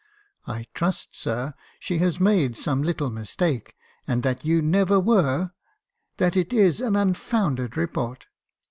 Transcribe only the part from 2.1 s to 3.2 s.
made some little